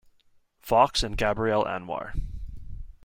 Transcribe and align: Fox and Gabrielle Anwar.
Fox 0.63 1.03
and 1.03 1.15
Gabrielle 1.15 1.63
Anwar. 1.63 2.15